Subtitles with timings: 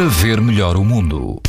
[0.00, 1.42] para ver melhor o mundo.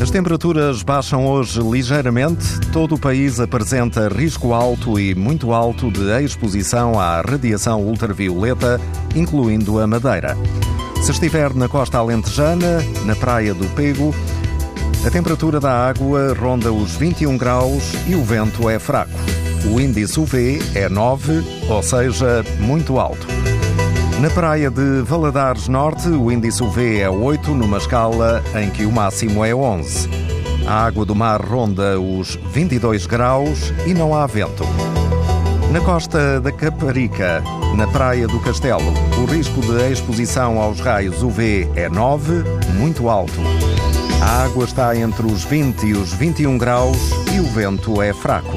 [0.00, 2.58] As temperaturas baixam hoje ligeiramente.
[2.72, 8.80] Todo o país apresenta risco alto e muito alto de exposição à radiação ultravioleta,
[9.14, 10.38] incluindo a Madeira.
[11.02, 14.14] Se estiver na costa alentejana, na praia do Pego,
[15.06, 19.12] a temperatura da água ronda os 21 graus e o vento é fraco.
[19.70, 23.26] O índice UV é 9, ou seja, muito alto.
[24.20, 28.92] Na praia de Valadares Norte, o índice UV é 8, numa escala em que o
[28.92, 30.08] máximo é 11.
[30.66, 34.64] A água do mar ronda os 22 graus e não há vento.
[35.70, 37.42] Na costa da Caparica,
[37.76, 42.44] na praia do Castelo, o risco de exposição aos raios UV é 9,
[42.78, 43.40] muito alto.
[44.22, 48.56] A água está entre os 20 e os 21 graus e o vento é fraco.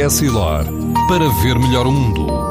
[0.00, 0.64] Essilor,
[1.06, 2.41] para ver melhor o mundo.